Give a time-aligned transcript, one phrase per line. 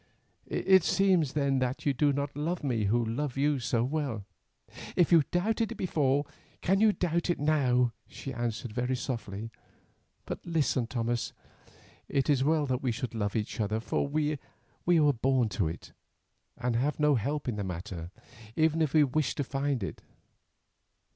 [0.47, 4.25] "It seems then that you do love me who love you so well."
[4.95, 6.25] "If you doubted it before,
[6.59, 9.51] can you doubt it now?" she answered very softly.
[10.25, 11.33] "But listen, Thomas.
[12.09, 14.39] It is well that we should love each other, for we
[14.87, 15.91] were born to it,
[16.57, 18.09] and have no help in the matter,
[18.55, 20.01] even if we wished to find it.